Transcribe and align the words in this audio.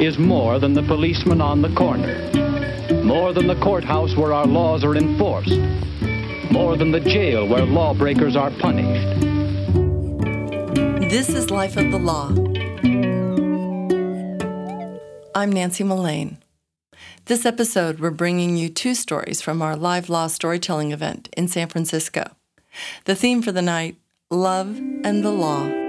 is 0.00 0.18
more 0.18 0.58
than 0.58 0.74
the 0.74 0.82
policeman 0.82 1.40
on 1.40 1.62
the 1.62 1.74
corner, 1.74 2.30
more 3.02 3.32
than 3.32 3.46
the 3.46 3.58
courthouse 3.62 4.14
where 4.14 4.32
our 4.32 4.46
laws 4.46 4.84
are 4.84 4.94
enforced, 4.94 5.58
more 6.50 6.76
than 6.76 6.90
the 6.90 7.00
jail 7.00 7.48
where 7.48 7.64
lawbreakers 7.64 8.36
are 8.36 8.50
punished. 8.50 9.20
This 11.10 11.30
is 11.30 11.50
Life 11.50 11.76
of 11.76 11.90
the 11.90 11.98
Law. 11.98 12.28
I'm 15.34 15.50
Nancy 15.50 15.84
Mullane. 15.84 16.38
This 17.24 17.46
episode, 17.46 17.98
we're 17.98 18.10
bringing 18.10 18.56
you 18.56 18.68
two 18.68 18.94
stories 18.94 19.40
from 19.40 19.62
our 19.62 19.76
live 19.76 20.10
law 20.10 20.26
storytelling 20.26 20.92
event 20.92 21.30
in 21.36 21.48
San 21.48 21.68
Francisco. 21.68 22.32
The 23.04 23.14
theme 23.14 23.40
for 23.40 23.52
the 23.52 23.62
night 23.62 23.96
Love 24.30 24.76
and 24.76 25.24
the 25.24 25.30
Law. 25.30 25.85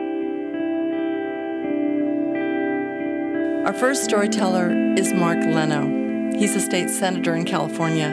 Our 3.68 3.74
first 3.74 4.06
storyteller 4.06 4.72
is 4.96 5.12
Mark 5.12 5.40
Leno. 5.40 6.38
He's 6.40 6.56
a 6.56 6.62
state 6.62 6.90
senator 6.90 7.36
in 7.36 7.44
California, 7.44 8.06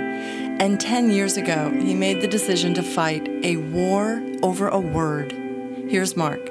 and 0.59 0.81
10 0.81 1.13
years 1.13 1.37
ago, 1.37 1.71
he 1.71 1.95
made 1.95 2.21
the 2.21 2.27
decision 2.27 2.75
to 2.75 2.83
fight 2.83 3.29
a 3.45 3.59
war 3.59 4.21
over 4.43 4.67
a 4.67 4.81
word. 4.81 5.31
Here's 5.31 6.17
Mark. 6.17 6.49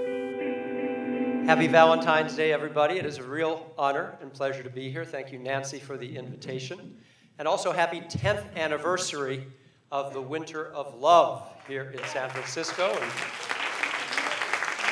Happy 1.45 1.67
Valentine's 1.67 2.33
Day, 2.33 2.53
everybody. 2.53 2.97
It 2.97 3.05
is 3.05 3.17
a 3.17 3.23
real 3.23 3.73
honor 3.77 4.17
and 4.21 4.31
pleasure 4.31 4.63
to 4.63 4.69
be 4.69 4.89
here. 4.89 5.03
Thank 5.03 5.33
you, 5.33 5.39
Nancy, 5.39 5.79
for 5.79 5.97
the 5.97 6.15
invitation. 6.15 6.95
And 7.39 7.45
also, 7.45 7.73
happy 7.73 7.99
10th 7.99 8.55
anniversary 8.55 9.45
of 9.91 10.13
the 10.13 10.21
Winter 10.21 10.67
of 10.67 10.95
Love 10.95 11.45
here 11.67 11.91
in 11.91 12.01
San 12.05 12.29
Francisco. 12.29 12.97
And 13.01 13.11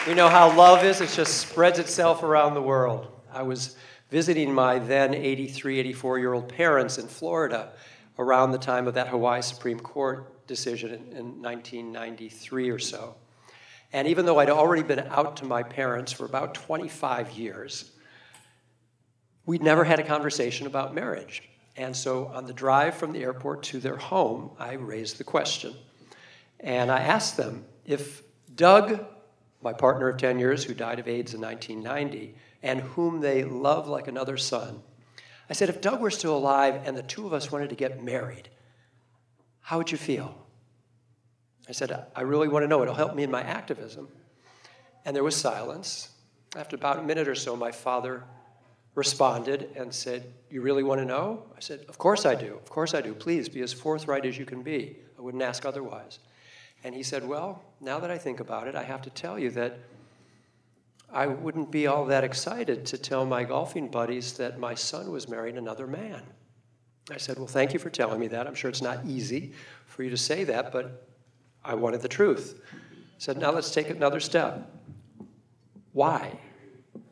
we 0.06 0.14
know 0.16 0.28
how 0.28 0.54
love 0.54 0.84
is, 0.84 1.00
it 1.00 1.12
just 1.12 1.38
spreads 1.38 1.80
itself 1.80 2.24
around 2.24 2.56
the 2.56 2.62
world. 2.62 3.08
I 3.34 3.44
was 3.44 3.78
visiting 4.12 4.54
my 4.54 4.78
then 4.78 5.16
83, 5.16 5.80
84 5.80 6.20
year 6.20 6.34
old 6.34 6.50
parents 6.50 7.00
in 7.00 7.08
Florida 7.08 7.72
around 8.20 8.52
the 8.52 8.58
time 8.58 8.88
of 8.88 8.94
that 8.94 9.08
Hawaii 9.08 9.42
Supreme 9.42 9.80
Court 9.80 10.46
decision 10.46 10.92
in, 10.92 11.18
in 11.18 11.42
1993 11.42 12.70
or 12.70 12.78
so. 12.78 13.16
And 13.94 14.08
even 14.08 14.26
though 14.26 14.40
I'd 14.40 14.50
already 14.50 14.84
been 14.84 15.00
out 15.00 15.38
to 15.38 15.46
my 15.46 15.64
parents 15.64 16.12
for 16.12 16.26
about 16.26 16.54
25 16.54 17.32
years, 17.32 17.92
we'd 19.46 19.64
never 19.64 19.84
had 19.84 20.00
a 20.00 20.04
conversation 20.04 20.68
about 20.68 20.94
marriage. 20.94 21.44
And 21.78 21.96
so 21.96 22.28
on 22.28 22.46
the 22.46 22.54
drive 22.54 22.96
from 22.96 23.14
the 23.14 23.24
airport 23.24 23.64
to 23.64 23.80
their 23.80 23.98
home, 23.98 24.52
I 24.60 24.74
raised 24.74 25.18
the 25.18 25.24
question. 25.24 25.74
And 26.60 26.92
I 26.92 27.00
asked 27.00 27.38
them 27.38 27.66
if 27.86 28.24
Doug, 28.56 29.06
my 29.62 29.74
partner 29.74 30.10
of 30.10 30.18
10 30.18 30.38
years 30.38 30.64
who 30.64 30.74
died 30.74 31.00
of 31.00 31.08
AIDS 31.08 31.34
in 31.34 31.42
1990, 31.42 32.36
and 32.64 32.82
whom 32.82 33.22
they 33.22 33.44
love 33.44 33.88
like 33.88 34.08
another 34.08 34.38
son, 34.38 34.82
I 35.50 35.54
said, 35.54 35.70
if 35.70 35.82
Doug 35.82 36.00
were 36.00 36.12
still 36.12 36.36
alive 36.36 36.82
and 36.86 36.96
the 36.96 37.04
two 37.04 37.26
of 37.26 37.34
us 37.34 37.52
wanted 37.52 37.70
to 37.70 37.76
get 37.76 38.04
married, 38.04 38.50
how 39.60 39.78
would 39.78 39.92
you 39.92 39.98
feel? 39.98 40.36
I 41.68 41.74
said, 41.74 42.06
I 42.16 42.22
really 42.22 42.48
want 42.48 42.64
to 42.64 42.68
know. 42.68 42.82
It'll 42.82 42.94
help 42.94 43.16
me 43.16 43.24
in 43.24 43.32
my 43.32 43.42
activism. 43.42 44.08
And 45.06 45.16
there 45.16 45.24
was 45.24 45.36
silence. 45.36 46.10
After 46.56 46.76
about 46.76 47.00
a 47.00 47.04
minute 47.04 47.28
or 47.28 47.36
so, 47.36 47.56
my 47.56 47.72
father 47.72 48.24
responded 48.96 49.70
and 49.76 49.94
said, 49.94 50.34
You 50.50 50.62
really 50.62 50.84
want 50.84 51.00
to 51.00 51.06
know? 51.06 51.44
I 51.56 51.60
said, 51.60 51.86
Of 51.88 51.98
course 51.98 52.26
I 52.26 52.36
do. 52.36 52.56
Of 52.56 52.70
course 52.70 52.94
I 52.94 53.02
do. 53.02 53.14
Please 53.14 53.48
be 53.48 53.62
as 53.62 53.72
forthright 53.72 54.26
as 54.26 54.38
you 54.38 54.46
can 54.46 54.64
be. 54.64 54.98
I 55.18 55.22
wouldn't 55.22 55.44
ask 55.44 55.66
otherwise. 55.66 56.20
And 56.84 56.96
he 56.96 57.04
said, 57.04 57.28
Well, 57.28 57.64
now 57.80 58.00
that 58.00 58.12
I 58.12 58.18
think 58.18 58.40
about 58.40 58.68
it, 58.68 58.76
I 58.76 58.84
have 58.84 59.02
to 59.04 59.10
tell 59.10 59.40
you 59.40 59.52
that 59.52 59.80
I 61.14 61.28
wouldn't 61.28 61.72
be 61.72 61.88
all 61.88 62.06
that 62.06 62.24
excited 62.24 62.86
to 62.88 62.98
tell 62.98 63.26
my 63.26 63.44
golfing 63.44 63.90
buddies 63.90 64.34
that 64.34 64.60
my 64.60 64.76
son 64.76 65.12
was 65.12 65.28
marrying 65.28 65.58
another 65.58 65.86
man. 65.86 66.22
I 67.10 67.18
said, 67.18 67.38
Well, 67.38 67.48
thank 67.48 67.74
you 67.74 67.80
for 67.80 67.90
telling 67.90 68.20
me 68.20 68.28
that. 68.28 68.48
I'm 68.48 68.56
sure 68.56 68.70
it's 68.70 68.82
not 68.82 69.06
easy 69.06 69.54
for 69.86 70.04
you 70.04 70.10
to 70.10 70.18
say 70.18 70.46
that, 70.46 70.72
but 70.72 71.08
I 71.64 71.76
wanted 71.76 72.02
the 72.02 72.08
truth. 72.08 72.62
I 72.74 72.76
said, 73.18 73.38
Now 73.38 73.52
let's 73.52 73.72
take 73.72 73.90
another 73.90 74.20
step. 74.22 74.72
Why? 75.92 76.40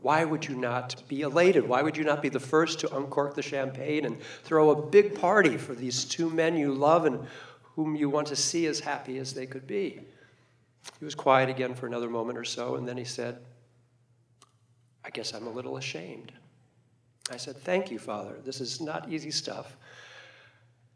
Why 0.02 0.24
would 0.24 0.48
you 0.48 0.56
not 0.56 1.04
be 1.10 1.22
elated? 1.22 1.68
Why 1.68 1.82
would 1.82 1.98
you 1.98 2.06
not 2.06 2.22
be 2.22 2.30
the 2.30 2.40
first 2.40 2.80
to 2.80 2.96
uncork 2.96 3.36
the 3.36 3.42
champagne 3.42 4.06
and 4.06 4.22
throw 4.44 4.70
a 4.70 4.82
big 4.82 5.20
party 5.20 5.58
for 5.58 5.76
these 5.76 6.06
two 6.06 6.30
men 6.30 6.56
you 6.56 6.74
love 6.74 7.06
and 7.06 7.28
whom 7.76 7.96
you 7.96 8.10
want 8.10 8.28
to 8.28 8.36
see 8.38 8.66
as 8.66 8.80
happy 8.80 9.18
as 9.18 9.34
they 9.34 9.46
could 9.46 9.68
be? 9.68 10.00
He 11.00 11.06
was 11.06 11.16
quiet 11.16 11.50
again 11.50 11.76
for 11.76 11.86
another 11.86 12.10
moment 12.10 12.38
or 12.38 12.46
so, 12.46 12.76
and 12.76 12.88
then 12.88 12.96
he 12.96 13.04
said, 13.04 13.40
I 15.10 15.12
guess 15.12 15.34
I'm 15.34 15.48
a 15.48 15.50
little 15.50 15.78
ashamed. 15.78 16.32
I 17.32 17.38
said, 17.38 17.58
Thank 17.58 17.90
you, 17.90 17.98
Father. 17.98 18.36
This 18.46 18.62
is 18.62 18.80
not 18.80 19.12
easy 19.12 19.32
stuff. 19.32 19.76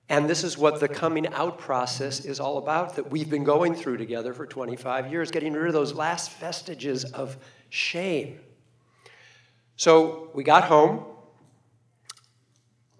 And 0.07 0.29
this 0.29 0.43
is 0.43 0.55
what 0.55 0.79
the 0.79 0.87
coming 0.87 1.25
out 1.29 1.57
process 1.57 2.23
is 2.23 2.39
all 2.39 2.59
about 2.59 2.95
that 2.97 3.09
we've 3.09 3.31
been 3.31 3.43
going 3.43 3.73
through 3.73 3.97
together 3.97 4.35
for 4.35 4.45
25 4.45 5.11
years, 5.11 5.31
getting 5.31 5.53
rid 5.53 5.65
of 5.65 5.73
those 5.73 5.95
last 5.95 6.31
vestiges 6.33 7.05
of 7.05 7.37
shame. 7.71 8.39
So 9.77 10.29
we 10.35 10.43
got 10.43 10.65
home. 10.65 11.05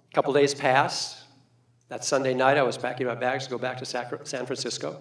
A 0.10 0.16
couple 0.16 0.34
days 0.34 0.56
passed. 0.56 1.26
That 1.90 2.04
Sunday 2.04 2.34
night, 2.34 2.58
I 2.58 2.64
was 2.64 2.76
packing 2.76 3.06
my 3.06 3.14
bags 3.14 3.44
to 3.44 3.52
go 3.52 3.60
back 3.60 3.78
to 3.78 3.86
San 3.86 4.48
Francisco. 4.48 5.00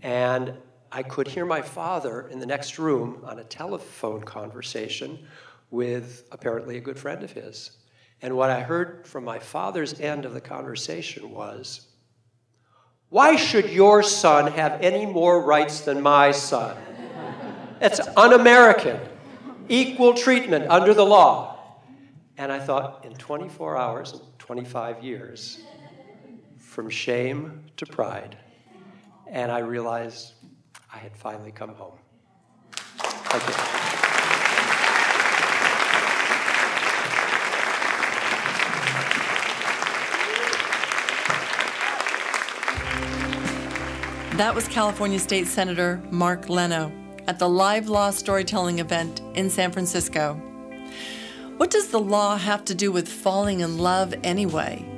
And 0.00 0.54
I 0.90 1.02
could 1.02 1.28
hear 1.28 1.44
my 1.44 1.60
father 1.60 2.28
in 2.28 2.38
the 2.38 2.46
next 2.46 2.78
room 2.78 3.22
on 3.24 3.38
a 3.38 3.44
telephone 3.44 4.22
conversation 4.22 5.18
with 5.70 6.26
apparently 6.32 6.78
a 6.78 6.80
good 6.80 6.98
friend 6.98 7.22
of 7.22 7.32
his. 7.32 7.72
And 8.22 8.36
what 8.36 8.50
I 8.50 8.60
heard 8.60 9.06
from 9.06 9.24
my 9.24 9.38
father's 9.38 10.00
end 10.00 10.24
of 10.24 10.32
the 10.32 10.40
conversation 10.40 11.30
was, 11.30 11.88
Why 13.10 13.36
should 13.36 13.70
your 13.70 14.02
son 14.02 14.50
have 14.52 14.80
any 14.80 15.06
more 15.06 15.42
rights 15.42 15.82
than 15.82 16.00
my 16.00 16.30
son? 16.30 16.76
It's 17.80 18.00
un 18.16 18.32
American. 18.32 18.98
Equal 19.68 20.14
treatment 20.14 20.68
under 20.70 20.94
the 20.94 21.04
law. 21.04 21.82
And 22.38 22.50
I 22.50 22.58
thought, 22.58 23.04
in 23.04 23.14
24 23.14 23.76
hours, 23.76 24.20
25 24.38 25.04
years, 25.04 25.60
from 26.56 26.88
shame 26.88 27.64
to 27.76 27.84
pride. 27.84 28.36
And 29.30 29.52
I 29.52 29.58
realized 29.58 30.32
I 30.92 30.98
had 30.98 31.16
finally 31.16 31.52
come 31.52 31.74
home. 31.74 31.98
Thank 32.72 33.46
you. 33.48 33.54
That 44.38 44.54
was 44.54 44.68
California 44.68 45.18
State 45.18 45.48
Senator 45.48 46.00
Mark 46.10 46.48
Leno 46.48 46.92
at 47.26 47.38
the 47.38 47.48
Live 47.48 47.88
Law 47.88 48.10
Storytelling 48.10 48.78
event 48.78 49.20
in 49.34 49.50
San 49.50 49.72
Francisco. 49.72 50.34
What 51.56 51.70
does 51.70 51.88
the 51.88 51.98
law 51.98 52.38
have 52.38 52.64
to 52.66 52.74
do 52.74 52.92
with 52.92 53.08
falling 53.08 53.60
in 53.60 53.78
love 53.78 54.14
anyway? 54.22 54.97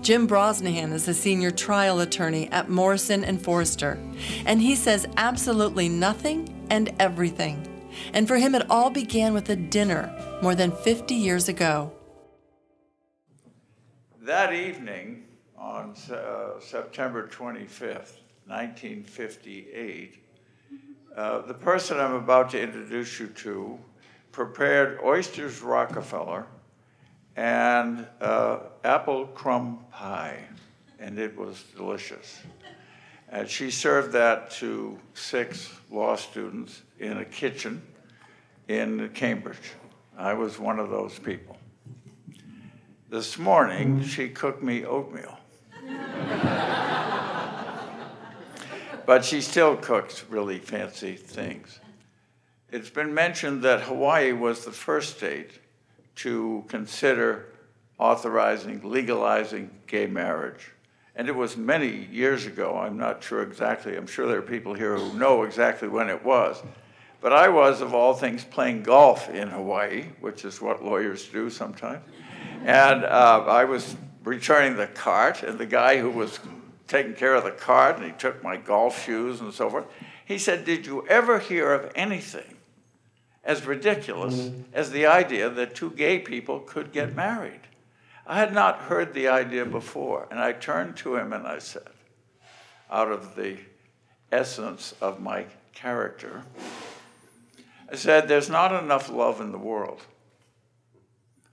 Jim 0.00 0.28
Brosnahan 0.28 0.92
is 0.92 1.08
a 1.08 1.14
senior 1.14 1.50
trial 1.50 2.00
attorney 2.00 2.48
at 2.50 2.70
Morrison 2.70 3.24
and 3.24 3.40
Foerster, 3.40 3.98
and 4.46 4.62
he 4.62 4.74
says 4.74 5.06
absolutely 5.16 5.88
nothing 5.88 6.66
and 6.70 6.94
everything. 6.98 7.66
And 8.12 8.26
for 8.28 8.36
him, 8.36 8.54
it 8.54 8.70
all 8.70 8.90
began 8.90 9.34
with 9.34 9.48
a 9.50 9.56
dinner 9.56 10.12
more 10.42 10.54
than 10.54 10.72
50 10.72 11.14
years 11.14 11.48
ago. 11.48 11.92
That 14.22 14.52
evening, 14.52 15.24
on 15.56 15.94
uh, 16.10 16.60
September 16.60 17.26
25th, 17.26 18.20
1958, 18.46 20.22
uh, 21.16 21.40
the 21.42 21.54
person 21.54 21.98
I'm 21.98 22.14
about 22.14 22.50
to 22.50 22.60
introduce 22.60 23.18
you 23.18 23.26
to 23.28 23.78
prepared 24.32 25.00
oysters 25.02 25.62
Rockefeller 25.62 26.46
and 27.38 28.04
uh, 28.20 28.58
apple 28.82 29.26
crumb 29.28 29.78
pie, 29.92 30.40
and 30.98 31.20
it 31.20 31.38
was 31.38 31.62
delicious. 31.76 32.40
And 33.28 33.48
she 33.48 33.70
served 33.70 34.10
that 34.12 34.50
to 34.52 34.98
six 35.14 35.72
law 35.88 36.16
students 36.16 36.82
in 36.98 37.18
a 37.18 37.24
kitchen 37.24 37.80
in 38.66 39.10
Cambridge. 39.10 39.74
I 40.16 40.34
was 40.34 40.58
one 40.58 40.80
of 40.80 40.90
those 40.90 41.16
people. 41.16 41.56
This 43.08 43.38
morning, 43.38 44.02
she 44.02 44.28
cooked 44.30 44.64
me 44.64 44.84
oatmeal. 44.84 45.38
but 49.06 49.24
she 49.24 49.40
still 49.40 49.76
cooks 49.76 50.24
really 50.28 50.58
fancy 50.58 51.14
things. 51.14 51.78
It's 52.68 52.90
been 52.90 53.14
mentioned 53.14 53.62
that 53.62 53.82
Hawaii 53.82 54.32
was 54.32 54.64
the 54.64 54.72
first 54.72 55.18
state 55.18 55.60
to 56.18 56.64
consider 56.68 57.46
authorizing, 57.98 58.80
legalizing 58.82 59.70
gay 59.86 60.06
marriage. 60.06 60.72
And 61.14 61.28
it 61.28 61.34
was 61.34 61.56
many 61.56 62.06
years 62.12 62.46
ago. 62.46 62.76
I'm 62.76 62.96
not 62.96 63.22
sure 63.22 63.42
exactly. 63.42 63.96
I'm 63.96 64.06
sure 64.06 64.26
there 64.26 64.38
are 64.38 64.42
people 64.42 64.74
here 64.74 64.96
who 64.96 65.18
know 65.18 65.42
exactly 65.42 65.88
when 65.88 66.08
it 66.08 66.24
was. 66.24 66.62
But 67.20 67.32
I 67.32 67.48
was, 67.48 67.80
of 67.80 67.94
all 67.94 68.14
things, 68.14 68.44
playing 68.44 68.84
golf 68.84 69.28
in 69.28 69.48
Hawaii, 69.48 70.06
which 70.20 70.44
is 70.44 70.60
what 70.60 70.84
lawyers 70.84 71.26
do 71.26 71.50
sometimes. 71.50 72.04
And 72.64 73.04
uh, 73.04 73.44
I 73.46 73.64
was 73.64 73.96
returning 74.22 74.76
the 74.76 74.86
cart, 74.86 75.42
and 75.42 75.58
the 75.58 75.66
guy 75.66 75.98
who 75.98 76.10
was 76.10 76.38
taking 76.86 77.14
care 77.14 77.34
of 77.34 77.44
the 77.44 77.50
cart, 77.50 77.96
and 77.96 78.04
he 78.04 78.12
took 78.12 78.42
my 78.42 78.56
golf 78.56 79.04
shoes 79.04 79.40
and 79.40 79.52
so 79.52 79.68
forth, 79.68 79.86
he 80.24 80.38
said, 80.38 80.64
Did 80.64 80.86
you 80.86 81.06
ever 81.08 81.38
hear 81.40 81.72
of 81.72 81.90
anything 81.96 82.57
as 83.48 83.64
ridiculous 83.66 84.34
mm-hmm. 84.34 84.62
as 84.74 84.90
the 84.90 85.06
idea 85.06 85.48
that 85.48 85.74
two 85.74 85.90
gay 85.90 86.18
people 86.18 86.60
could 86.60 86.92
get 86.92 87.08
mm-hmm. 87.08 87.16
married? 87.16 87.60
I 88.26 88.38
had 88.38 88.52
not 88.52 88.82
heard 88.82 89.14
the 89.14 89.28
idea 89.28 89.64
before, 89.64 90.28
and 90.30 90.38
I 90.38 90.52
turned 90.52 90.98
to 90.98 91.16
him 91.16 91.32
and 91.32 91.46
I 91.46 91.58
said, 91.58 91.88
out 92.90 93.10
of 93.10 93.34
the 93.36 93.56
essence 94.30 94.94
of 95.00 95.20
my 95.20 95.46
character, 95.74 96.42
I 97.90 97.96
said, 97.96 98.28
There's 98.28 98.50
not 98.50 98.84
enough 98.84 99.08
love 99.08 99.40
in 99.40 99.50
the 99.50 99.58
world. 99.58 100.02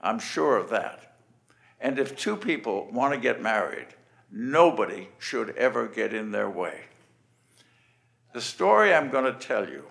I'm 0.01 0.19
sure 0.19 0.57
of 0.57 0.69
that. 0.71 1.15
And 1.79 1.97
if 1.97 2.17
two 2.17 2.35
people 2.35 2.89
want 2.91 3.13
to 3.13 3.19
get 3.19 3.41
married, 3.41 3.87
nobody 4.29 5.07
should 5.17 5.55
ever 5.55 5.87
get 5.87 6.13
in 6.13 6.31
their 6.31 6.49
way. 6.49 6.81
The 8.33 8.41
story 8.41 8.93
I'm 8.93 9.09
going 9.09 9.25
to 9.25 9.39
tell 9.39 9.69
you 9.69 9.85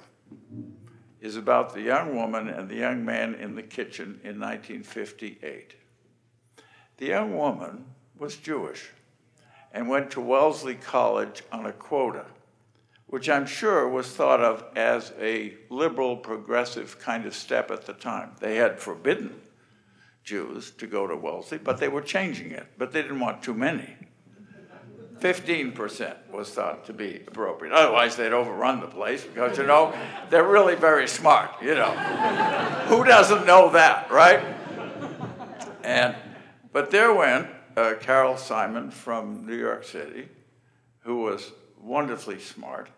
is 1.24 1.36
about 1.36 1.72
the 1.72 1.80
young 1.80 2.14
woman 2.14 2.48
and 2.48 2.68
the 2.68 2.76
young 2.76 3.02
man 3.02 3.34
in 3.34 3.54
the 3.54 3.62
kitchen 3.62 4.20
in 4.22 4.38
1958. 4.38 5.74
The 6.98 7.06
young 7.06 7.34
woman 7.34 7.86
was 8.18 8.36
Jewish 8.36 8.90
and 9.72 9.88
went 9.88 10.10
to 10.10 10.20
Wellesley 10.20 10.74
College 10.74 11.42
on 11.50 11.64
a 11.64 11.72
quota, 11.72 12.26
which 13.06 13.30
I'm 13.30 13.46
sure 13.46 13.88
was 13.88 14.08
thought 14.08 14.42
of 14.42 14.64
as 14.76 15.14
a 15.18 15.54
liberal, 15.70 16.18
progressive 16.18 17.00
kind 17.00 17.24
of 17.24 17.34
step 17.34 17.70
at 17.70 17.86
the 17.86 17.94
time. 17.94 18.32
They 18.40 18.56
had 18.56 18.78
forbidden 18.78 19.40
Jews 20.24 20.72
to 20.72 20.86
go 20.86 21.06
to 21.06 21.16
Wellesley, 21.16 21.56
but 21.56 21.78
they 21.78 21.88
were 21.88 22.02
changing 22.02 22.50
it, 22.50 22.66
but 22.76 22.92
they 22.92 23.00
didn't 23.00 23.20
want 23.20 23.42
too 23.42 23.54
many. 23.54 23.96
15% 25.20 26.14
was 26.32 26.50
thought 26.50 26.84
to 26.86 26.92
be 26.92 27.22
appropriate. 27.26 27.72
Otherwise, 27.72 28.16
they'd 28.16 28.32
overrun 28.32 28.80
the 28.80 28.86
place 28.86 29.24
because, 29.24 29.56
you 29.56 29.66
know, 29.66 29.94
they're 30.30 30.46
really 30.46 30.74
very 30.74 31.06
smart, 31.06 31.50
you 31.62 31.74
know. 31.74 31.90
Who 32.88 33.04
doesn't 33.04 33.46
know 33.46 33.70
that, 33.70 34.10
right? 34.10 34.42
And, 35.82 36.16
but 36.72 36.90
there 36.90 37.12
went 37.12 37.48
uh, 37.76 37.94
Carol 38.00 38.36
Simon 38.36 38.90
from 38.90 39.46
New 39.46 39.56
York 39.56 39.84
City, 39.84 40.28
who 41.00 41.18
was 41.18 41.52
wonderfully 41.80 42.40
smart 42.40 42.88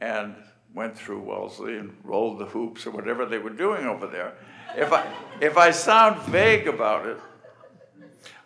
and 0.00 0.34
went 0.74 0.96
through 0.96 1.20
Wellesley 1.20 1.78
and 1.78 1.96
rolled 2.04 2.38
the 2.38 2.44
hoops 2.44 2.86
or 2.86 2.90
whatever 2.90 3.24
they 3.24 3.38
were 3.38 3.50
doing 3.50 3.86
over 3.86 4.06
there. 4.06 4.34
If 4.76 4.92
I, 4.92 5.06
if 5.40 5.56
I 5.56 5.70
sound 5.70 6.20
vague 6.22 6.68
about 6.68 7.06
it, 7.06 7.18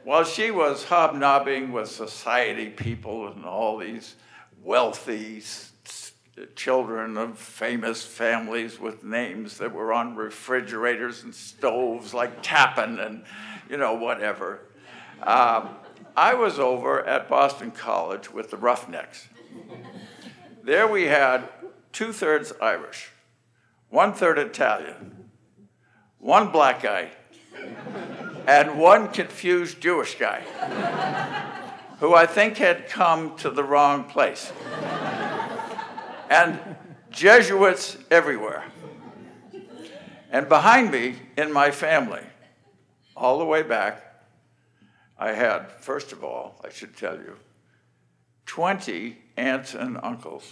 while 0.04 0.24
she 0.24 0.50
was 0.50 0.84
hobnobbing 0.84 1.72
with 1.72 1.88
society 1.88 2.68
people 2.68 3.28
and 3.28 3.44
all 3.44 3.78
these 3.78 4.16
wealthy 4.62 5.42
children 6.54 7.16
of 7.16 7.38
famous 7.38 8.04
families 8.04 8.80
with 8.80 9.04
names 9.04 9.58
that 9.58 9.72
were 9.72 9.92
on 9.92 10.16
refrigerators 10.16 11.22
and 11.22 11.34
stoves 11.34 12.14
like 12.14 12.42
Tappan 12.42 12.98
and, 12.98 13.24
you 13.68 13.76
know, 13.76 13.94
whatever. 13.94 14.60
Um, 15.22 15.70
I 16.16 16.34
was 16.34 16.58
over 16.58 17.06
at 17.06 17.28
Boston 17.28 17.70
College 17.70 18.32
with 18.32 18.50
the 18.50 18.56
Roughnecks. 18.56 19.28
There 20.62 20.86
we 20.86 21.04
had 21.04 21.48
two 21.92 22.12
thirds 22.12 22.52
Irish, 22.60 23.10
one 23.88 24.12
third 24.12 24.38
Italian, 24.38 25.30
one 26.18 26.50
black 26.50 26.82
guy, 26.82 27.10
and 28.46 28.78
one 28.78 29.08
confused 29.08 29.80
Jewish 29.80 30.16
guy 30.16 30.42
who 32.00 32.14
I 32.14 32.26
think 32.26 32.56
had 32.56 32.88
come 32.88 33.36
to 33.36 33.50
the 33.50 33.62
wrong 33.62 34.04
place. 34.04 34.52
And 36.30 36.58
Jesuits 37.10 37.98
everywhere. 38.10 38.64
And 40.30 40.48
behind 40.48 40.90
me, 40.92 41.16
in 41.36 41.52
my 41.52 41.70
family, 41.70 42.22
all 43.16 43.38
the 43.38 43.44
way 43.44 43.62
back, 43.62 44.02
I 45.18 45.32
had, 45.32 45.70
first 45.72 46.12
of 46.12 46.24
all, 46.24 46.60
I 46.64 46.70
should 46.70 46.96
tell 46.96 47.16
you, 47.16 47.36
20 48.46 49.18
aunts 49.36 49.74
and 49.74 49.98
uncles, 50.02 50.50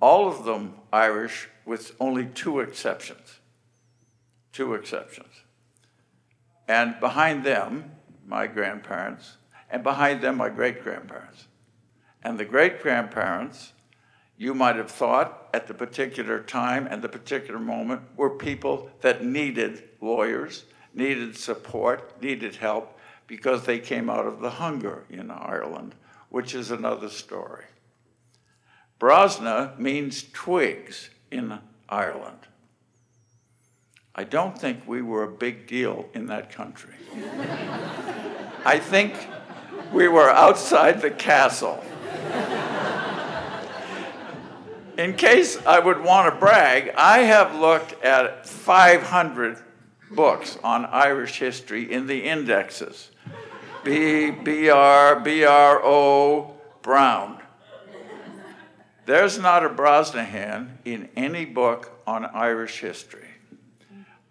all 0.00 0.28
of 0.28 0.44
them 0.44 0.74
Irish, 0.92 1.48
with 1.64 1.94
only 2.00 2.26
two 2.26 2.60
exceptions. 2.60 3.40
Two 4.52 4.74
exceptions. 4.74 5.42
And 6.68 6.98
behind 7.00 7.44
them, 7.44 7.92
my 8.26 8.46
grandparents, 8.46 9.36
and 9.70 9.82
behind 9.82 10.20
them, 10.20 10.36
my 10.36 10.48
great 10.48 10.82
grandparents. 10.82 11.46
And 12.22 12.38
the 12.38 12.44
great 12.44 12.82
grandparents, 12.82 13.72
you 14.36 14.52
might 14.52 14.76
have 14.76 14.90
thought 14.90 15.48
at 15.54 15.66
the 15.66 15.74
particular 15.74 16.40
time 16.40 16.86
and 16.86 17.02
the 17.02 17.08
particular 17.08 17.60
moment, 17.60 18.02
were 18.16 18.30
people 18.30 18.90
that 19.00 19.24
needed 19.24 19.84
lawyers, 20.00 20.64
needed 20.92 21.36
support, 21.36 22.20
needed 22.20 22.56
help, 22.56 22.98
because 23.26 23.64
they 23.64 23.78
came 23.78 24.10
out 24.10 24.26
of 24.26 24.40
the 24.40 24.50
hunger 24.50 25.04
in 25.08 25.30
Ireland, 25.30 25.94
which 26.28 26.54
is 26.54 26.70
another 26.70 27.08
story. 27.08 27.64
Brosna 28.98 29.78
means 29.78 30.24
twigs 30.32 31.10
in 31.30 31.58
Ireland. 31.88 32.46
I 34.18 34.24
don't 34.24 34.58
think 34.58 34.88
we 34.88 35.02
were 35.02 35.24
a 35.24 35.30
big 35.30 35.66
deal 35.66 36.08
in 36.14 36.28
that 36.28 36.50
country. 36.50 36.94
I 38.64 38.78
think 38.78 39.14
we 39.92 40.08
were 40.08 40.30
outside 40.30 41.02
the 41.02 41.10
castle. 41.10 41.84
In 44.96 45.12
case 45.16 45.58
I 45.66 45.78
would 45.78 46.02
want 46.02 46.32
to 46.32 46.40
brag, 46.40 46.94
I 46.96 47.18
have 47.18 47.56
looked 47.56 48.02
at 48.02 48.48
500 48.48 49.58
books 50.10 50.58
on 50.64 50.86
Irish 50.86 51.38
history 51.38 51.92
in 51.92 52.06
the 52.06 52.24
indexes. 52.24 53.10
B, 53.84 54.30
BR, 54.30 55.20
BRO, 55.22 56.54
Brown. 56.80 57.42
There's 59.04 59.38
not 59.38 59.62
a 59.62 59.68
Brosnahan 59.68 60.78
in 60.86 61.10
any 61.16 61.44
book 61.44 62.00
on 62.06 62.24
Irish 62.24 62.80
history. 62.80 63.35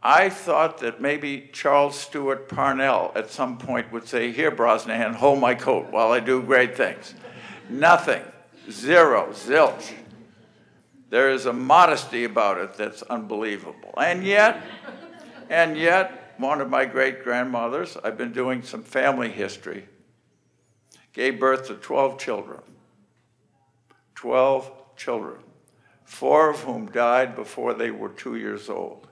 I 0.07 0.29
thought 0.29 0.77
that 0.81 1.01
maybe 1.01 1.49
Charles 1.51 1.99
Stewart 1.99 2.47
Parnell 2.47 3.11
at 3.15 3.31
some 3.31 3.57
point 3.57 3.91
would 3.91 4.07
say, 4.07 4.31
Here, 4.31 4.51
Brosnahan, 4.51 5.15
hold 5.15 5.39
my 5.39 5.55
coat 5.55 5.87
while 5.89 6.11
I 6.11 6.19
do 6.19 6.43
great 6.43 6.77
things. 6.77 7.15
Nothing. 7.69 8.21
Zero. 8.69 9.29
Zilch. 9.31 9.93
There 11.09 11.31
is 11.31 11.47
a 11.47 11.53
modesty 11.53 12.23
about 12.23 12.59
it 12.59 12.75
that's 12.75 13.01
unbelievable. 13.01 13.95
And 13.97 14.23
yet, 14.23 14.61
and 15.49 15.75
yet, 15.75 16.35
one 16.37 16.61
of 16.61 16.69
my 16.69 16.85
great 16.85 17.23
grandmothers, 17.23 17.97
I've 18.03 18.15
been 18.15 18.31
doing 18.31 18.61
some 18.61 18.83
family 18.83 19.31
history, 19.31 19.87
gave 21.13 21.39
birth 21.39 21.65
to 21.69 21.73
12 21.73 22.19
children. 22.19 22.61
12 24.13 24.71
children, 24.97 25.39
four 26.03 26.51
of 26.51 26.59
whom 26.59 26.91
died 26.91 27.35
before 27.35 27.73
they 27.73 27.89
were 27.89 28.09
two 28.09 28.35
years 28.35 28.69
old. 28.69 29.07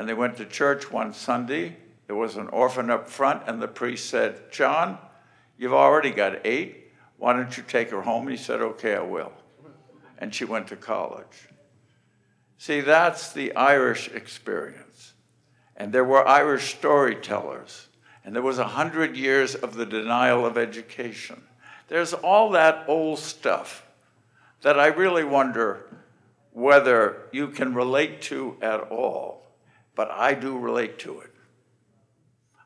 And 0.00 0.08
they 0.08 0.14
went 0.14 0.38
to 0.38 0.46
church 0.46 0.90
one 0.90 1.12
Sunday. 1.12 1.76
There 2.06 2.16
was 2.16 2.36
an 2.36 2.48
orphan 2.48 2.88
up 2.88 3.06
front, 3.06 3.42
and 3.46 3.60
the 3.60 3.68
priest 3.68 4.08
said, 4.08 4.50
John, 4.50 4.96
you've 5.58 5.74
already 5.74 6.10
got 6.10 6.46
eight. 6.46 6.90
Why 7.18 7.34
don't 7.34 7.54
you 7.54 7.62
take 7.62 7.90
her 7.90 8.00
home? 8.00 8.26
He 8.26 8.38
said, 8.38 8.62
Okay, 8.62 8.96
I 8.96 9.02
will. 9.02 9.30
And 10.16 10.34
she 10.34 10.46
went 10.46 10.68
to 10.68 10.76
college. 10.76 11.50
See, 12.56 12.80
that's 12.80 13.34
the 13.34 13.54
Irish 13.54 14.08
experience. 14.08 15.12
And 15.76 15.92
there 15.92 16.02
were 16.02 16.26
Irish 16.26 16.76
storytellers. 16.76 17.88
And 18.24 18.34
there 18.34 18.42
was 18.42 18.58
a 18.58 18.68
hundred 18.68 19.18
years 19.18 19.54
of 19.54 19.74
the 19.74 19.84
denial 19.84 20.46
of 20.46 20.56
education. 20.56 21.42
There's 21.88 22.14
all 22.14 22.52
that 22.52 22.86
old 22.88 23.18
stuff 23.18 23.86
that 24.62 24.80
I 24.80 24.86
really 24.86 25.24
wonder 25.24 25.84
whether 26.52 27.24
you 27.32 27.48
can 27.48 27.74
relate 27.74 28.22
to 28.22 28.56
at 28.62 28.80
all 28.90 29.40
but 29.94 30.10
I 30.10 30.34
do 30.34 30.58
relate 30.58 30.98
to 31.00 31.20
it. 31.20 31.30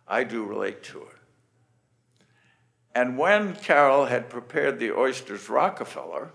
I 0.07 0.25
do 0.25 0.45
relate 0.45 0.83
to 0.85 1.03
it. 1.03 1.09
And 2.95 3.19
when 3.19 3.57
Carol 3.57 4.07
had 4.07 4.31
prepared 4.31 4.79
the 4.79 4.93
oysters 4.93 5.49
Rockefeller, 5.49 6.31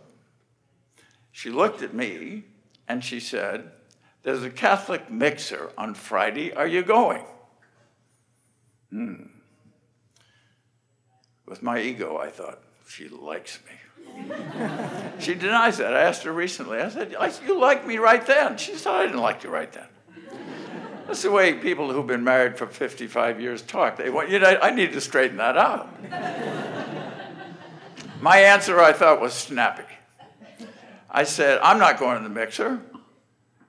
she 1.31 1.49
looked 1.49 1.81
at 1.81 1.93
me 1.93 2.43
and 2.87 3.03
she 3.03 3.19
said, 3.19 3.71
There's 4.23 4.43
a 4.43 4.49
Catholic 4.49 5.09
mixer 5.09 5.71
on 5.77 5.93
Friday. 5.93 6.53
Are 6.53 6.67
you 6.67 6.83
going? 6.83 7.23
Hmm. 8.89 9.27
With 11.45 11.63
my 11.63 11.79
ego, 11.79 12.17
I 12.17 12.29
thought, 12.29 12.61
she 12.87 13.07
likes 13.07 13.59
me. 13.65 14.25
she 15.19 15.35
denies 15.35 15.77
that. 15.77 15.93
I 15.93 16.01
asked 16.01 16.23
her 16.23 16.33
recently. 16.33 16.79
I 16.79 16.89
said, 16.89 17.15
You 17.45 17.59
like 17.59 17.87
me 17.87 17.97
right 17.97 18.25
then. 18.25 18.57
She 18.57 18.75
said, 18.75 18.93
I 18.93 19.05
didn't 19.05 19.21
like 19.21 19.43
you 19.43 19.49
right 19.49 19.71
then. 19.71 19.87
That's 21.09 21.23
the 21.23 21.31
way 21.31 21.53
people 21.53 21.91
who've 21.91 22.05
been 22.05 22.23
married 22.23 22.55
for 22.55 22.67
55 22.67 23.41
years 23.41 23.63
talk. 23.63 23.97
They 23.97 24.11
want, 24.11 24.29
you 24.29 24.37
know, 24.37 24.59
I 24.61 24.69
need 24.69 24.93
to 24.93 25.01
straighten 25.01 25.37
that 25.37 25.57
out. 25.57 25.89
My 28.21 28.37
answer, 28.37 28.79
I 28.79 28.93
thought, 28.93 29.19
was 29.19 29.33
snappy. 29.33 29.91
I 31.09 31.23
said, 31.23 31.61
I'm 31.63 31.79
not 31.79 31.97
going 31.97 32.17
to 32.17 32.23
the 32.23 32.29
mixer. 32.29 32.79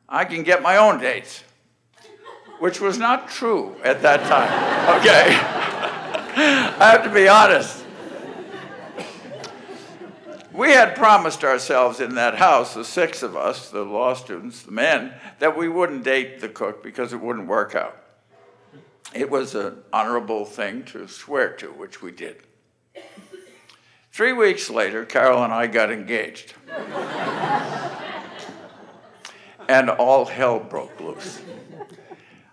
I 0.06 0.26
can 0.26 0.42
get 0.42 0.60
my 0.60 0.76
own 0.76 1.00
dates, 1.00 1.42
which 2.58 2.78
was 2.78 2.98
not 2.98 3.30
true 3.30 3.74
at 3.84 4.02
that 4.02 4.20
time. 4.24 5.00
Okay? 5.00 5.28
I 6.78 6.90
have 6.90 7.04
to 7.04 7.10
be 7.10 7.26
honest. 7.26 7.86
We 10.52 10.70
had 10.70 10.96
promised 10.96 11.44
ourselves 11.44 12.00
in 12.00 12.16
that 12.16 12.34
house, 12.36 12.74
the 12.74 12.84
six 12.84 13.22
of 13.22 13.36
us, 13.36 13.70
the 13.70 13.84
law 13.84 14.14
students, 14.14 14.62
the 14.62 14.72
men, 14.72 15.14
that 15.38 15.56
we 15.56 15.68
wouldn't 15.68 16.02
date 16.02 16.40
the 16.40 16.48
cook 16.48 16.82
because 16.82 17.12
it 17.12 17.20
wouldn't 17.20 17.46
work 17.46 17.74
out. 17.74 17.96
It 19.14 19.30
was 19.30 19.54
an 19.54 19.78
honorable 19.92 20.44
thing 20.44 20.84
to 20.86 21.06
swear 21.08 21.52
to, 21.54 21.68
which 21.68 22.02
we 22.02 22.10
did. 22.10 22.38
Three 24.12 24.32
weeks 24.32 24.68
later, 24.68 25.04
Carol 25.04 25.42
and 25.42 25.52
I 25.52 25.68
got 25.68 25.92
engaged. 25.92 26.54
and 29.68 29.88
all 29.88 30.24
hell 30.24 30.58
broke 30.58 30.98
loose. 31.00 31.40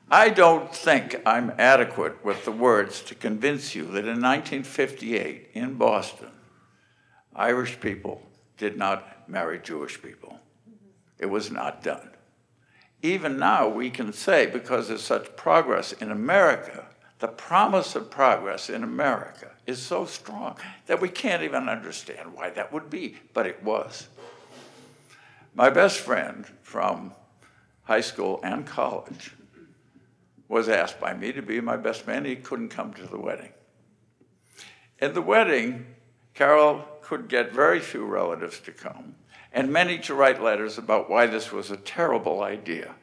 I 0.09 0.29
don't 0.29 0.73
think 0.73 1.19
I'm 1.25 1.51
adequate 1.57 2.23
with 2.23 2.45
the 2.45 2.51
words 2.51 3.01
to 3.01 3.15
convince 3.15 3.75
you 3.75 3.83
that 3.85 4.05
in 4.05 4.21
1958 4.21 5.49
in 5.53 5.73
Boston, 5.73 6.29
Irish 7.37 7.79
people 7.79 8.21
did 8.57 8.77
not 8.77 9.29
marry 9.29 9.59
Jewish 9.59 10.01
people. 10.01 10.39
It 11.19 11.27
was 11.27 11.51
not 11.51 11.83
done. 11.83 12.09
Even 13.03 13.37
now, 13.37 13.69
we 13.69 13.91
can 13.91 14.11
say, 14.11 14.47
because 14.47 14.87
there's 14.87 15.03
such 15.03 15.35
progress 15.35 15.91
in 15.93 16.11
America, 16.11 16.85
the 17.19 17.27
promise 17.27 17.95
of 17.95 18.09
progress 18.09 18.69
in 18.69 18.83
America 18.83 19.51
is 19.67 19.79
so 19.81 20.05
strong 20.05 20.57
that 20.87 20.99
we 20.99 21.09
can't 21.09 21.43
even 21.43 21.69
understand 21.69 22.33
why 22.33 22.49
that 22.49 22.73
would 22.73 22.89
be, 22.89 23.17
but 23.33 23.45
it 23.45 23.63
was. 23.63 24.07
My 25.53 25.69
best 25.69 25.99
friend 25.99 26.45
from 26.63 27.13
high 27.83 28.01
school 28.01 28.39
and 28.43 28.65
college 28.65 29.31
was 30.47 30.69
asked 30.69 30.99
by 30.99 31.13
me 31.13 31.31
to 31.33 31.41
be 31.41 31.59
my 31.61 31.77
best 31.77 32.07
man. 32.07 32.25
He 32.25 32.35
couldn't 32.35 32.69
come 32.69 32.93
to 32.93 33.05
the 33.05 33.19
wedding. 33.19 33.51
At 34.99 35.13
the 35.13 35.21
wedding, 35.21 35.85
Carol 36.33 36.85
could 37.07 37.29
get 37.29 37.53
very 37.53 37.79
few 37.79 38.05
relatives 38.05 38.59
to 38.59 38.71
come 38.71 39.15
and 39.53 39.71
many 39.71 39.97
to 39.97 40.13
write 40.13 40.43
letters 40.43 40.77
about 40.77 41.09
why 41.09 41.25
this 41.25 41.53
was 41.53 41.71
a 41.71 41.77
terrible 41.77 42.43
idea. 42.43 42.93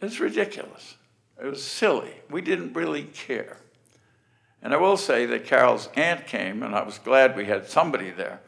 It's 0.00 0.20
ridiculous. 0.20 0.96
It 1.38 1.44
was 1.44 1.62
silly. 1.62 2.14
We 2.30 2.40
didn't 2.40 2.72
really 2.72 3.02
care. 3.02 3.58
And 4.62 4.72
I 4.72 4.78
will 4.78 4.96
say 4.96 5.26
that 5.26 5.44
Carol's 5.44 5.90
aunt 5.94 6.26
came, 6.26 6.62
and 6.62 6.74
I 6.74 6.82
was 6.82 6.98
glad 6.98 7.36
we 7.36 7.44
had 7.44 7.68
somebody 7.68 8.10
there. 8.10 8.40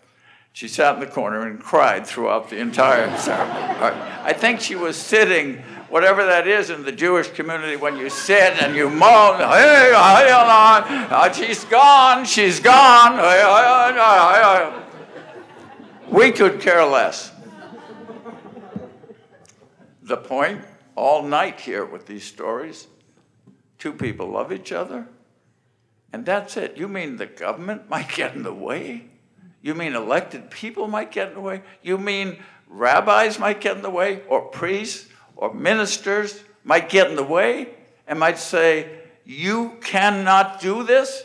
She 0.53 0.69
sat 0.69 0.95
in 0.95 1.01
the 1.01 1.07
corner 1.07 1.47
and 1.47 1.59
cried 1.59 2.07
throughout 2.07 2.51
the 2.51 2.59
entire 2.59 3.17
ceremony. 3.19 4.01
I 4.23 4.33
think 4.33 4.61
she 4.61 4.75
was 4.75 4.97
sitting, 4.97 5.59
whatever 5.89 6.25
that 6.27 6.47
is 6.47 6.71
in 6.71 6.85
the 6.85 6.93
Jewish 6.93 7.31
community, 7.31 7.77
when 7.77 7.97
you 7.97 8.11
sit 8.11 8.63
and 8.63 8.77
you 8.77 8.91
moan, 8.91 9.39
hey, 9.39 9.93
uh, 9.95 11.33
she's 11.33 11.65
gone, 11.65 12.25
she's 12.25 12.61
gone. 12.61 13.17
We 16.09 16.31
could 16.33 16.61
care 16.61 16.85
less. 16.85 17.33
The 20.03 20.19
point 20.19 20.63
all 20.95 21.23
night 21.23 21.61
here 21.61 21.85
with 21.85 22.07
these 22.07 22.25
stories. 22.25 22.87
Two 23.79 23.93
people 23.93 24.29
love 24.29 24.53
each 24.53 24.73
other, 24.73 25.09
and 26.13 26.25
that's 26.25 26.57
it. 26.57 26.77
You 26.77 26.87
mean 26.87 27.17
the 27.17 27.27
government 27.27 27.89
might 27.91 28.11
get 28.11 28.35
in 28.35 28.43
the 28.43 28.55
way? 28.55 29.07
You 29.63 29.75
mean 29.75 29.95
elected 29.95 30.51
people 30.51 30.89
might 30.89 31.11
get 31.11 31.29
in 31.29 31.35
the 31.35 31.41
way? 31.41 31.63
You 31.83 31.97
mean 31.97 32.43
rabbis 32.69 33.39
might 33.39 33.61
get 33.61 33.77
in 33.77 33.83
the 33.83 33.91
way, 33.91 34.23
or 34.29 34.43
priests, 34.43 35.09
or 35.37 35.55
ministers 35.55 36.43
might 36.65 36.89
get 36.89 37.09
in 37.09 37.17
the 37.17 37.23
way 37.23 37.71
and 38.07 38.19
might 38.19 38.39
say, 38.39 39.01
You 39.25 39.79
cannot 39.81 40.61
do 40.61 40.83
this? 40.83 41.25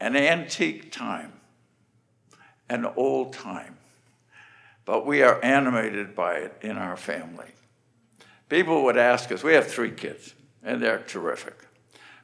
An 0.00 0.16
antique 0.16 0.90
time, 0.90 1.32
an 2.68 2.86
old 2.96 3.32
time 3.32 3.76
but 4.84 5.06
we 5.06 5.22
are 5.22 5.42
animated 5.44 6.14
by 6.14 6.34
it 6.34 6.56
in 6.60 6.76
our 6.76 6.96
family. 6.96 7.50
People 8.48 8.84
would 8.84 8.96
ask 8.96 9.30
us, 9.32 9.42
we 9.42 9.54
have 9.54 9.66
three 9.66 9.90
kids, 9.90 10.34
and 10.62 10.82
they're 10.82 10.98
terrific. 10.98 11.56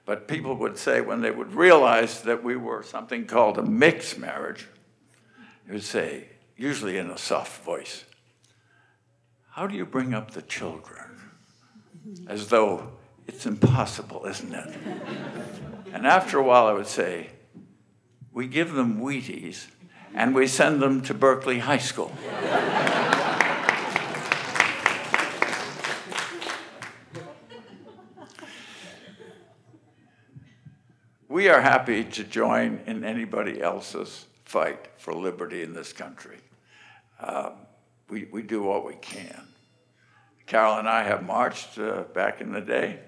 But 0.09 0.27
people 0.27 0.55
would 0.55 0.79
say, 0.79 1.03
when 1.03 1.21
they 1.21 1.31
would 1.31 1.53
realize 1.53 2.23
that 2.23 2.43
we 2.43 2.57
were 2.57 2.83
something 2.83 3.27
called 3.27 3.59
a 3.59 3.63
mixed 3.63 4.19
marriage, 4.19 4.67
they 5.67 5.75
would 5.75 5.83
say, 5.83 6.31
usually 6.57 6.97
in 6.97 7.11
a 7.11 7.19
soft 7.19 7.63
voice, 7.63 8.07
How 9.51 9.67
do 9.67 9.77
you 9.77 9.85
bring 9.85 10.15
up 10.15 10.31
the 10.31 10.41
children? 10.41 11.21
As 12.27 12.49
though 12.49 12.93
it's 13.27 13.45
impossible, 13.45 14.25
isn't 14.25 14.55
it? 14.55 14.79
and 15.93 16.07
after 16.07 16.39
a 16.39 16.43
while, 16.43 16.69
I 16.69 16.73
would 16.73 16.87
say, 16.87 17.29
We 18.33 18.47
give 18.47 18.73
them 18.73 19.03
Wheaties 19.03 19.67
and 20.15 20.35
we 20.35 20.47
send 20.47 20.81
them 20.81 21.03
to 21.03 21.13
Berkeley 21.13 21.59
High 21.59 21.77
School. 21.77 22.13
We 31.39 31.49
are 31.49 31.61
happy 31.61 32.03
to 32.03 32.25
join 32.25 32.81
in 32.89 33.05
anybody 33.05 33.63
else's 33.63 34.27
fight 34.45 34.89
for 34.97 35.15
liberty 35.15 35.63
in 35.63 35.73
this 35.73 35.93
country. 35.93 36.39
Um, 37.21 37.53
we, 38.11 38.25
we 38.33 38.43
do 38.43 38.65
what 38.65 38.85
we 38.85 38.95
can. 38.95 39.47
Carol 40.47 40.79
and 40.79 40.89
I 40.89 41.05
have 41.05 41.25
marched 41.25 41.79
uh, 41.79 42.03
back 42.13 42.41
in 42.41 42.51
the 42.51 42.61
day 42.61 42.99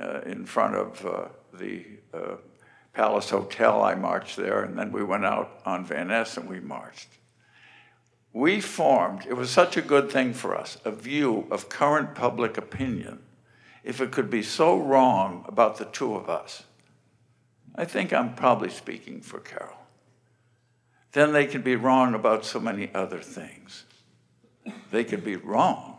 uh, 0.00 0.22
in 0.22 0.46
front 0.46 0.74
of 0.74 1.04
uh, 1.04 1.28
the 1.52 1.84
uh, 2.14 2.36
Palace 2.94 3.28
Hotel, 3.28 3.82
I 3.82 3.94
marched 3.94 4.38
there, 4.38 4.62
and 4.62 4.78
then 4.78 4.90
we 4.90 5.04
went 5.04 5.26
out 5.26 5.60
on 5.66 5.84
Van 5.84 6.08
Ness 6.08 6.38
and 6.38 6.48
we 6.48 6.60
marched. 6.60 7.08
We 8.32 8.62
formed, 8.62 9.26
it 9.26 9.34
was 9.34 9.50
such 9.50 9.76
a 9.76 9.82
good 9.82 10.10
thing 10.10 10.32
for 10.32 10.56
us, 10.56 10.78
a 10.86 10.90
view 10.90 11.46
of 11.50 11.68
current 11.68 12.14
public 12.14 12.56
opinion, 12.56 13.18
if 13.84 14.00
it 14.00 14.12
could 14.12 14.30
be 14.30 14.42
so 14.42 14.78
wrong 14.78 15.44
about 15.46 15.76
the 15.76 15.84
two 15.84 16.14
of 16.14 16.30
us. 16.30 16.62
I 17.74 17.84
think 17.84 18.12
I'm 18.12 18.34
probably 18.34 18.70
speaking 18.70 19.20
for 19.20 19.40
Carol. 19.40 19.76
Then 21.12 21.32
they 21.32 21.46
could 21.46 21.64
be 21.64 21.76
wrong 21.76 22.14
about 22.14 22.44
so 22.44 22.60
many 22.60 22.92
other 22.94 23.20
things. 23.20 23.84
They 24.90 25.04
could 25.04 25.24
be 25.24 25.36
wrong 25.36 25.98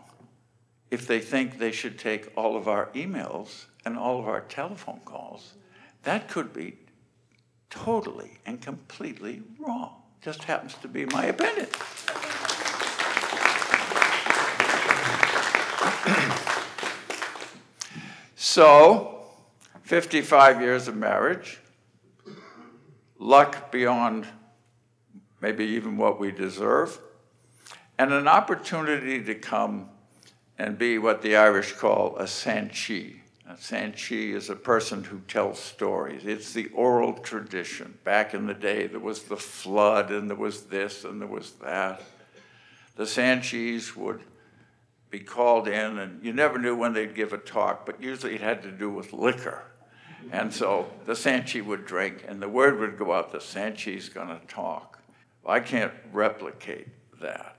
if 0.90 1.08
they 1.08 1.20
think 1.20 1.58
they 1.58 1.72
should 1.72 1.98
take 1.98 2.32
all 2.36 2.56
of 2.56 2.68
our 2.68 2.88
emails 2.94 3.66
and 3.86 3.98
all 3.98 4.20
of 4.20 4.28
our 4.28 4.42
telephone 4.42 5.02
calls 5.06 5.54
that 6.04 6.28
could 6.28 6.54
be 6.54 6.78
totally 7.70 8.38
and 8.46 8.62
completely 8.62 9.42
wrong. 9.60 9.96
Just 10.22 10.44
happens 10.44 10.76
to 10.76 10.88
be 10.88 11.06
my 11.06 11.26
opinion. 11.26 11.68
so, 18.36 19.21
55 19.92 20.62
years 20.62 20.88
of 20.88 20.96
marriage, 20.96 21.60
luck 23.20 23.74
beyond 23.74 24.26
maybe 25.42 25.66
even 25.66 25.98
what 25.98 26.18
we 26.18 26.32
deserve, 26.32 26.98
and 27.98 28.14
an 28.14 28.26
opportunity 28.26 29.22
to 29.22 29.36
come 29.36 29.90
and 30.58 30.78
be 30.78 30.98
what 30.98 31.22
the 31.22 31.36
Irish 31.36 31.74
call 31.74 32.16
a 32.16 32.24
Sanchi. 32.24 33.20
A 33.50 33.56
Sanchee 33.56 34.34
is 34.34 34.50
a 34.50 34.56
person 34.56 35.04
who 35.04 35.20
tells 35.28 35.60
stories. 35.60 36.26
It's 36.26 36.54
the 36.54 36.68
oral 36.68 37.12
tradition. 37.12 37.98
Back 38.06 38.34
in 38.34 38.48
the 38.48 38.54
day, 38.54 38.88
there 38.88 38.98
was 38.98 39.24
the 39.24 39.36
flood, 39.36 40.10
and 40.10 40.30
there 40.30 40.38
was 40.38 40.68
this, 40.68 41.04
and 41.04 41.20
there 41.20 41.28
was 41.28 41.52
that. 41.56 42.02
The 42.96 43.04
Sanchees 43.04 43.94
would 43.98 44.22
be 45.10 45.20
called 45.20 45.68
in, 45.68 45.98
and 45.98 46.24
you 46.24 46.32
never 46.32 46.58
knew 46.58 46.78
when 46.78 46.94
they'd 46.94 47.14
give 47.14 47.34
a 47.34 47.38
talk, 47.38 47.86
but 47.86 48.02
usually 48.02 48.36
it 48.36 48.42
had 48.42 48.64
to 48.64 48.72
do 48.72 48.90
with 48.90 49.12
liquor. 49.12 49.66
And 50.32 50.54
so 50.54 50.90
the 51.06 51.16
Sanchee 51.16 51.62
would 51.62 51.86
drink, 51.86 52.24
and 52.28 52.42
the 52.42 52.50
word 52.50 52.80
would 52.80 52.98
go 52.98 53.14
out 53.14 53.32
the 53.32 53.40
Sanchee's 53.40 54.10
going 54.10 54.28
to 54.28 54.46
talk. 54.48 55.00
I 55.46 55.60
can't 55.60 55.94
replicate 56.12 56.88
that, 57.20 57.58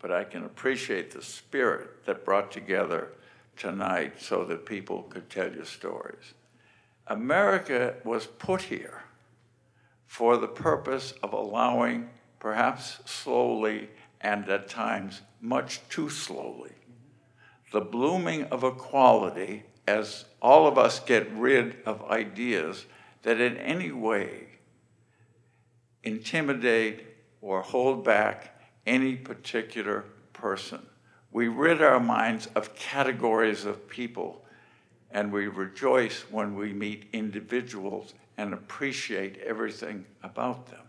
but 0.00 0.10
I 0.10 0.24
can 0.24 0.44
appreciate 0.44 1.10
the 1.12 1.22
spirit 1.22 2.04
that 2.06 2.24
brought 2.24 2.50
together 2.50 3.12
tonight 3.56 4.20
so 4.20 4.44
that 4.44 4.66
people 4.66 5.02
could 5.04 5.30
tell 5.30 5.52
you 5.52 5.64
stories. 5.64 6.34
America 7.06 7.94
was 8.04 8.26
put 8.26 8.62
here 8.62 9.02
for 10.06 10.36
the 10.36 10.48
purpose 10.48 11.12
of 11.22 11.32
allowing, 11.32 12.10
perhaps 12.38 13.00
slowly 13.04 13.88
and 14.20 14.48
at 14.48 14.68
times 14.68 15.22
much 15.40 15.80
too 15.88 16.10
slowly, 16.10 16.72
the 17.72 17.80
blooming 17.80 18.44
of 18.44 18.64
equality 18.64 19.62
as 19.86 20.24
all 20.40 20.66
of 20.66 20.78
us 20.78 21.00
get 21.00 21.30
rid 21.32 21.76
of 21.84 22.02
ideas 22.10 22.86
that 23.22 23.40
in 23.40 23.56
any 23.58 23.92
way 23.92 24.46
intimidate 26.02 27.06
or 27.40 27.62
hold 27.62 28.04
back 28.04 28.60
any 28.86 29.16
particular 29.16 30.04
person. 30.32 30.84
We 31.32 31.48
rid 31.48 31.82
our 31.82 32.00
minds 32.00 32.48
of 32.54 32.74
categories 32.74 33.64
of 33.64 33.88
people, 33.88 34.44
and 35.10 35.32
we 35.32 35.46
rejoice 35.46 36.24
when 36.30 36.56
we 36.56 36.72
meet 36.72 37.08
individuals 37.12 38.14
and 38.36 38.52
appreciate 38.52 39.38
everything 39.38 40.06
about 40.22 40.66
them 40.66 40.80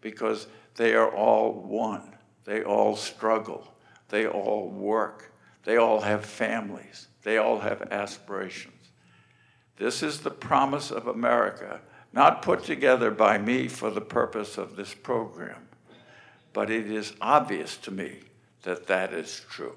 because 0.00 0.46
they 0.76 0.94
are 0.94 1.10
all 1.10 1.52
one. 1.52 2.14
They 2.44 2.62
all 2.62 2.96
struggle. 2.96 3.74
They 4.08 4.26
all 4.26 4.68
work. 4.68 5.32
They 5.68 5.76
all 5.76 6.00
have 6.00 6.24
families. 6.24 7.08
They 7.24 7.36
all 7.36 7.58
have 7.58 7.92
aspirations. 7.92 8.88
This 9.76 10.02
is 10.02 10.20
the 10.20 10.30
promise 10.30 10.90
of 10.90 11.06
America, 11.06 11.82
not 12.10 12.40
put 12.40 12.64
together 12.64 13.10
by 13.10 13.36
me 13.36 13.68
for 13.68 13.90
the 13.90 14.00
purpose 14.00 14.56
of 14.56 14.76
this 14.76 14.94
program, 14.94 15.68
but 16.54 16.70
it 16.70 16.90
is 16.90 17.12
obvious 17.20 17.76
to 17.76 17.90
me 17.90 18.20
that 18.62 18.86
that 18.86 19.12
is 19.12 19.44
true. 19.50 19.76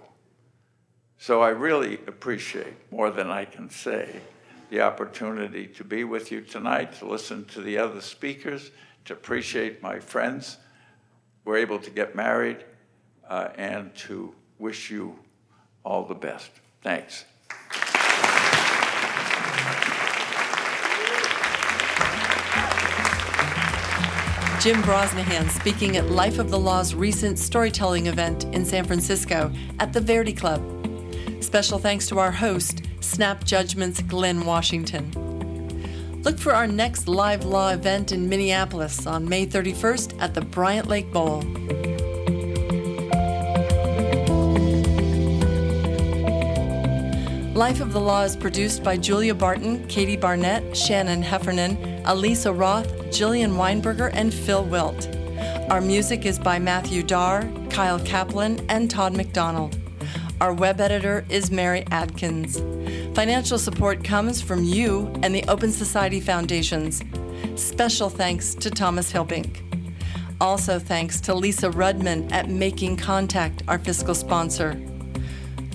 So 1.17 1.41
I 1.41 1.50
really 1.50 1.95
appreciate, 2.07 2.89
more 2.89 3.12
than 3.12 3.29
I 3.29 3.43
can 3.43 3.69
say, 3.69 4.21
the 4.69 4.79
opportunity 4.79 5.67
to 5.67 5.83
be 5.83 6.05
with 6.05 6.31
you 6.31 6.39
tonight, 6.39 6.93
to 7.00 7.05
listen 7.05 7.43
to 7.48 7.60
the 7.60 7.77
other 7.77 8.00
speakers, 8.00 8.71
to 9.03 9.12
appreciate 9.12 9.83
my 9.83 10.00
friends 10.00 10.55
were 11.43 11.57
able 11.57 11.79
to 11.79 11.89
get 11.89 12.15
married, 12.15 12.63
uh, 13.27 13.50
and 13.57 13.93
to 13.95 14.33
wish 14.57 14.89
you 14.89 15.19
all 15.84 16.06
the 16.06 16.16
best. 16.16 16.52
Thanks. 16.82 17.26
Jim 24.62 24.84
Brosnahan 24.84 25.50
speaking 25.50 25.98
at 25.98 26.12
Life 26.12 26.38
of 26.38 26.52
the 26.52 26.60
Law's 26.60 26.94
recent 26.94 27.40
storytelling 27.40 28.06
event 28.06 28.44
in 28.54 28.64
San 28.64 28.86
Francisco 28.86 29.52
at 29.80 29.92
the 29.92 30.00
Verdi 30.00 30.34
Club. 30.34 30.62
Special 31.40 31.80
thanks 31.80 32.08
to 32.10 32.20
our 32.20 32.32
host, 32.32 32.84
Snap 33.00 33.44
Judgment's 33.44 34.04
Glynn 34.04 34.46
Washington. 34.46 35.12
Look 36.22 36.38
for 36.38 36.54
our 36.54 36.68
next 36.68 37.08
live 37.08 37.44
law 37.44 37.70
event 37.72 38.12
in 38.12 38.30
Minneapolis 38.30 39.08
on 39.08 39.28
May 39.28 39.48
31st 39.48 40.22
at 40.22 40.36
the 40.36 40.42
Bryant 40.42 40.88
Lake 40.88 41.12
Bowl. 41.12 41.42
Life 47.62 47.80
of 47.80 47.94
the 47.94 48.01
Law 48.01 48.24
is 48.24 48.36
produced 48.36 48.84
by 48.84 48.98
Julia 48.98 49.36
Barton, 49.36 49.88
Katie 49.88 50.18
Barnett, 50.18 50.75
Shannon 50.75 51.22
Heffernan, 51.22 52.01
Elisa 52.08 52.51
Roth, 52.51 52.88
Jillian 53.12 53.56
Weinberger, 53.56 54.10
and 54.15 54.34
Phil 54.34 54.65
Wilt. 54.65 55.08
Our 55.70 55.80
music 55.80 56.25
is 56.25 56.39
by 56.39 56.58
Matthew 56.58 57.03
Darr, 57.03 57.48
Kyle 57.70 58.00
Kaplan, 58.00 58.65
and 58.68 58.89
Todd 58.89 59.15
McDonald. 59.15 59.77
Our 60.41 60.53
web 60.53 60.82
editor 60.82 61.24
is 61.30 61.51
Mary 61.51 61.86
Adkins. 61.91 62.58
Financial 63.13 63.60
support 63.60 64.03
comes 64.03 64.41
from 64.41 64.63
you 64.63 65.13
and 65.22 65.36
the 65.36 65.44
Open 65.48 65.72
Society 65.72 66.20
Foundations. 66.20 67.03
Special 67.56 68.10
thanks 68.10 68.56
to 68.56 68.72
Thomas 68.72 69.13
Hilbink. 69.13 69.62
Also, 70.41 70.80
thanks 70.80 71.22
to 71.22 71.36
Lisa 71.36 71.70
Rudman 71.70 72.32
at 72.32 72.50
Making 72.50 72.98
Contact, 72.98 73.62
our 73.68 73.77
fiscal 73.77 74.15
sponsor. 74.15 74.82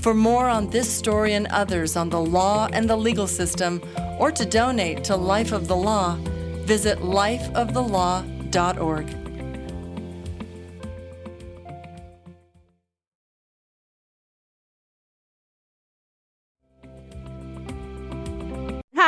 For 0.07 0.15
more 0.15 0.47
on 0.49 0.71
this 0.71 0.89
story 0.89 1.33
and 1.33 1.49
others 1.49 1.97
on 1.97 2.11
the 2.11 2.21
law 2.21 2.69
and 2.73 2.89
the 2.89 2.95
legal 2.95 3.27
system, 3.27 3.83
or 4.21 4.31
to 4.31 4.45
donate 4.45 5.03
to 5.03 5.17
Life 5.17 5.51
of 5.51 5.67
the 5.67 5.75
Law, 5.75 6.15
visit 6.63 7.01
lifeofthelaw.org. 7.01 9.26